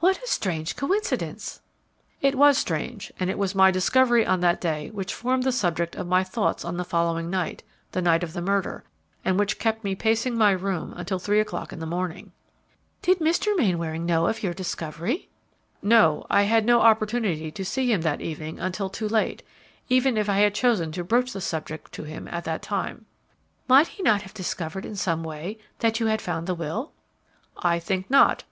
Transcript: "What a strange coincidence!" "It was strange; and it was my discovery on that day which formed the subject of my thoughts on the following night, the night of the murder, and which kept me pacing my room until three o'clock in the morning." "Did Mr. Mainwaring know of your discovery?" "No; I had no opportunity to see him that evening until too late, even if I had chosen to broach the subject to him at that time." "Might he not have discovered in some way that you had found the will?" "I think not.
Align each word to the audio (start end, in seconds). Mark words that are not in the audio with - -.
"What 0.00 0.18
a 0.22 0.26
strange 0.26 0.74
coincidence!" 0.74 1.60
"It 2.22 2.34
was 2.34 2.56
strange; 2.56 3.12
and 3.20 3.28
it 3.28 3.36
was 3.36 3.54
my 3.54 3.70
discovery 3.70 4.24
on 4.24 4.40
that 4.40 4.58
day 4.58 4.88
which 4.88 5.12
formed 5.12 5.42
the 5.42 5.52
subject 5.52 5.94
of 5.96 6.06
my 6.06 6.24
thoughts 6.24 6.64
on 6.64 6.78
the 6.78 6.82
following 6.84 7.28
night, 7.28 7.62
the 7.92 8.00
night 8.00 8.22
of 8.22 8.32
the 8.32 8.40
murder, 8.40 8.84
and 9.22 9.38
which 9.38 9.58
kept 9.58 9.84
me 9.84 9.94
pacing 9.94 10.34
my 10.34 10.52
room 10.52 10.94
until 10.96 11.18
three 11.18 11.40
o'clock 11.40 11.74
in 11.74 11.78
the 11.78 11.84
morning." 11.84 12.32
"Did 13.02 13.18
Mr. 13.18 13.54
Mainwaring 13.54 14.06
know 14.06 14.28
of 14.28 14.42
your 14.42 14.54
discovery?" 14.54 15.28
"No; 15.82 16.24
I 16.30 16.44
had 16.44 16.64
no 16.64 16.80
opportunity 16.80 17.50
to 17.50 17.62
see 17.62 17.92
him 17.92 18.00
that 18.00 18.22
evening 18.22 18.58
until 18.58 18.88
too 18.88 19.10
late, 19.10 19.42
even 19.90 20.16
if 20.16 20.26
I 20.30 20.38
had 20.38 20.54
chosen 20.54 20.90
to 20.92 21.04
broach 21.04 21.34
the 21.34 21.42
subject 21.42 21.92
to 21.92 22.04
him 22.04 22.28
at 22.28 22.44
that 22.44 22.62
time." 22.62 23.04
"Might 23.68 23.88
he 23.88 24.02
not 24.02 24.22
have 24.22 24.32
discovered 24.32 24.86
in 24.86 24.96
some 24.96 25.22
way 25.22 25.58
that 25.80 26.00
you 26.00 26.06
had 26.06 26.22
found 26.22 26.46
the 26.46 26.54
will?" 26.54 26.92
"I 27.58 27.78
think 27.78 28.10
not. 28.10 28.42